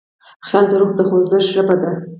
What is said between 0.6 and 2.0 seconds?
د روح د خوځښت ژبه ده.